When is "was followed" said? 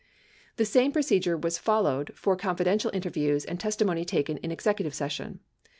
1.37-2.11